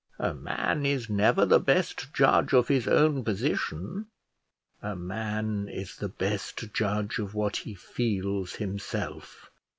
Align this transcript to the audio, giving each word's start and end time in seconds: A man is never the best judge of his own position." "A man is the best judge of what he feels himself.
A 0.17 0.33
man 0.33 0.83
is 0.83 1.11
never 1.11 1.45
the 1.45 1.59
best 1.59 2.11
judge 2.11 2.53
of 2.53 2.69
his 2.69 2.87
own 2.87 3.23
position." 3.23 4.07
"A 4.81 4.95
man 4.95 5.67
is 5.69 5.95
the 5.95 6.09
best 6.09 6.73
judge 6.73 7.19
of 7.19 7.35
what 7.35 7.57
he 7.57 7.75
feels 7.75 8.55
himself. 8.55 9.51